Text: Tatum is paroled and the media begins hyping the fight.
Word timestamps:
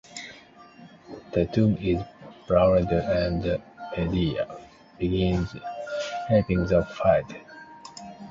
Tatum 1.31 1.77
is 1.77 2.01
paroled 2.47 2.89
and 2.89 3.43
the 3.43 3.61
media 3.99 4.47
begins 4.97 5.53
hyping 6.27 6.67
the 6.67 6.83
fight. 6.95 7.31